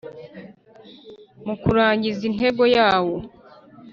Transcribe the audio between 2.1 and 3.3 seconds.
intego yawo